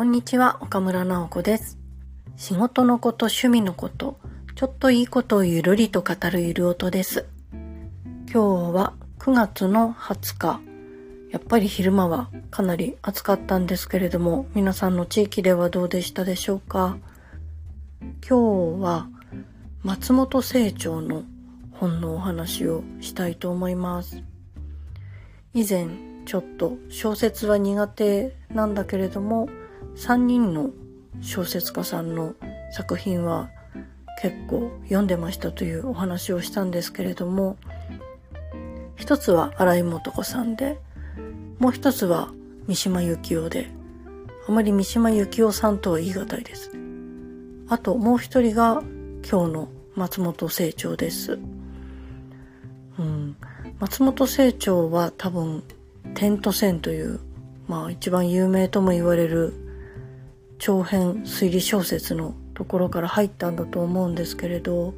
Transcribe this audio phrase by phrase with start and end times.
[0.00, 1.76] こんにちは、岡村直子です。
[2.34, 4.18] 仕事のこと、趣味のこと、
[4.54, 7.26] ちょっといいことをゆるりと語るゆる音です。
[7.52, 10.60] 今日は9月の20日。
[11.30, 16.96] やっぱり昼間はかなり暑かったんですけれども、皆さんの地域ではどうでしたでしょうか？
[18.26, 19.06] 今日は
[19.82, 21.24] 松本清張の
[21.72, 24.22] 本のお話をしたいと思います。
[25.52, 25.88] 以前
[26.24, 29.50] ちょっと小説は苦手なんだけれども
[29.96, 30.70] 3人の
[31.20, 32.34] 小説家さんの
[32.72, 33.50] 作品は
[34.20, 37.56] 結構読んでましたというお話をしたんですけれども
[38.96, 40.78] 一つは新井素子さんで
[41.58, 42.32] もう一つは
[42.66, 43.70] 三島由紀夫で
[44.46, 46.72] あまり三島由紀夫さんとは言い難いです。
[47.68, 48.82] あともう一人が
[49.28, 51.38] 今日の松本清張です。
[52.98, 53.36] うん。
[53.78, 55.62] 松本清張は多分
[56.14, 57.20] 「点と線」という
[57.68, 59.54] まあ一番有名とも言われる
[60.60, 64.94] 長編推理小説のところから入ったんだと思うんですけれど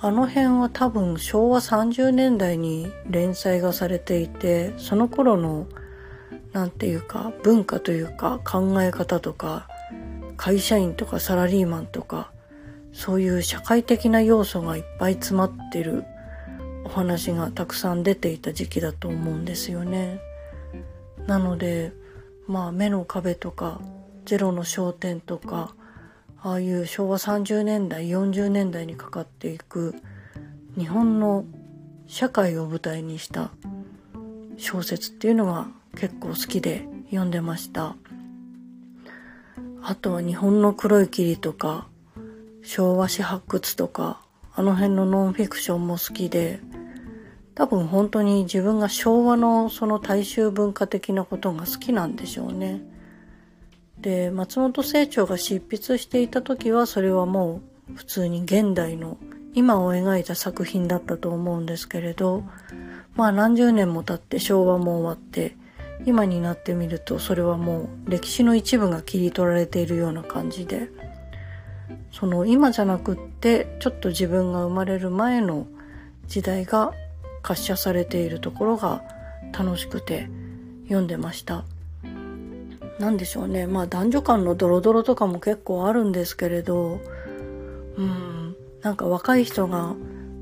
[0.00, 5.68] あの辺は多分昭和30年代に連載がされていてその頃の
[6.52, 9.68] なんていうか文化というか考え方とか
[10.36, 12.32] 会社員とかサラリーマンとか
[12.92, 16.04] そういう社会的な要素がいっぱい詰まってる
[16.84, 20.20] お話がたくさん出ていた時期だと思うんですよね。
[21.26, 21.92] なので
[22.46, 23.80] まあ目の壁とか
[24.26, 25.74] ゼロの焦点とか
[26.42, 29.94] ああいう昭和30年代40年代にかかっていく
[30.76, 31.44] 日本の
[32.08, 33.50] 社会を舞台にした
[34.56, 37.96] 小説っていうのが結構好きで読んでました
[39.82, 41.86] あとは日本の黒い霧とか
[42.62, 44.20] 昭和史発掘とか
[44.56, 46.58] あの辺のノンフィクションも好きで
[47.54, 52.82] 多分本当に自分が昭和のその大衆文化的なことが好きなんでしょうね。
[54.06, 57.60] で松本清張が執筆していた時はそれはも
[57.90, 59.18] う普通に現代の
[59.52, 62.44] 今を描いた作品だったと思うんですけれど
[63.16, 65.56] まあ何十年も経って昭和も終わって
[66.04, 70.88] 今になってみるとそれはもう歴史の一部が切り取られているような感じで
[72.12, 75.66] その今じゃなくってちょっと自分が生まれる前の
[76.28, 76.92] 時代が
[77.42, 79.02] 滑車されているところが
[79.52, 80.28] 楽しくて
[80.84, 81.64] 読んでました。
[82.98, 83.66] なんでしょうね。
[83.66, 87.00] まあ男女間のドロドロとかも結構あるんですけれど、
[87.96, 89.94] うん、なんか若い人が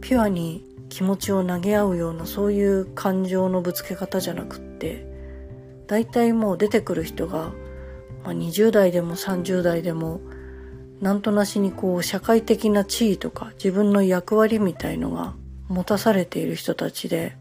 [0.00, 5.06] ピュアに気持ちを投げ合うようなそういう感情のぶつけ方じゃなくって、
[5.86, 7.52] 大体もう出てくる人が、
[8.24, 10.20] まあ、20代でも30代でも、
[11.00, 15.34] なんとなしにこう社会的な地位とか自分の役割みたいのが
[15.68, 17.36] 持たされている人たちで、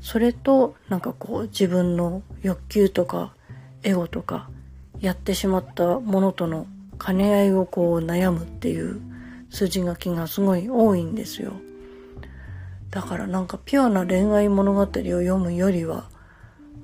[0.00, 3.34] それとなんかこう自分の欲求とか
[3.82, 4.48] エゴとか
[5.00, 6.66] やってしまったものとの
[7.04, 9.00] 兼ね合いをこう悩むっていう
[9.50, 11.52] 筋書きがすごい多いんですよ。
[12.90, 16.04] だからなんかピュアな恋愛物語を読むよりは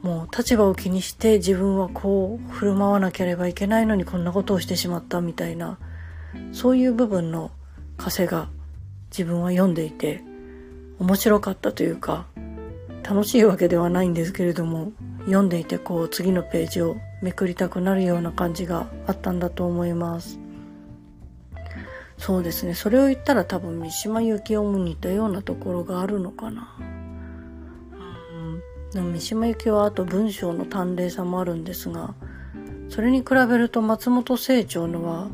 [0.03, 5.79] もう立場を気にして自分はこう振る舞わなければいけないのにこんなことをしてしまったみたいな
[6.53, 7.51] そういう部分の
[7.99, 8.49] 枷が
[9.11, 10.23] 自分は読んでいて
[10.99, 12.27] 面白かったというか
[13.03, 14.93] 楽しいわけではないんですけれども
[15.29, 20.41] 読んでいてこう次のページをめくりたくなるような感じがあったんだと思います。
[22.17, 22.75] そうですね。
[22.75, 26.75] それを言ったら多分三島由紀夫も似たようなところがあるのかな。
[26.81, 28.63] うん。
[28.91, 32.15] でも三島由紀夫はあと文章の端麗さもあるんですが
[32.89, 35.29] それに比べると松本清張のは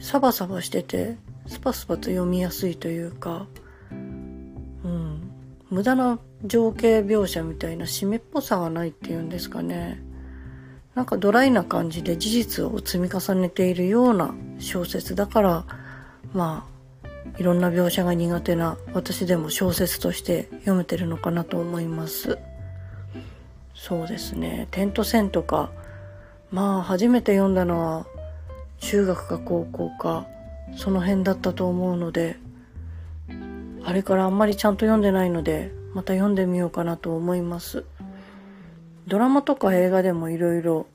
[0.00, 3.46] サバサバしててスパスパと読みやすいというか
[3.90, 5.30] うん。
[5.70, 10.02] 無駄な情景描写みたいな湿っぽさがないっていうんですかね。
[10.94, 15.64] なんかドライな感じで事実を積み重ねているような小説だから
[16.32, 16.66] ま
[17.04, 22.38] あいろんな描写が苦手な私でも小説として読めてるのかなと思います。
[23.74, 24.66] そうですね。
[24.70, 25.70] 点と線とか
[26.50, 28.06] まあ初めて読んだのは
[28.80, 30.26] 中学か高校か
[30.76, 32.36] その辺だったと思うので
[33.84, 37.84] あれからあんまりちゃんと読んでないのでまた読んでみようかなと思います。
[39.08, 40.86] ドラマとか映画でもいろいろ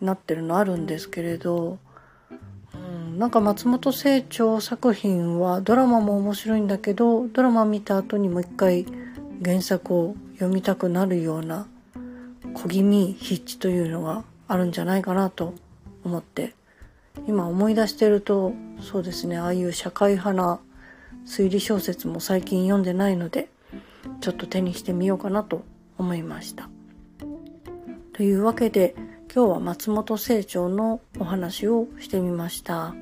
[0.00, 1.76] なってるのあるんですけれど、
[2.74, 8.86] うん、なんか松本清張作品はドラマも面白いんだけどドラマ見た後にもう一回
[9.44, 11.66] 原作を読みたくなるような
[12.54, 15.52] 小気味筆致というのがあるんじゃないかなと
[16.04, 16.54] 思って
[17.28, 20.58] 今思い出してるとそうですねああいう社会派な
[21.26, 23.50] 推理小説も最近読んでないので
[24.20, 25.64] ちょっと手にしてみようかなと
[25.98, 26.68] 思いました。
[28.12, 28.94] というわけで
[29.34, 32.94] 今日は松本清張のお話をしてみました。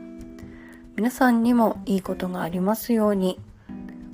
[0.97, 3.39] 皆さんにもいいことがありますように。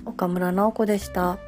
[0.06, 1.38] 岡村直子でした。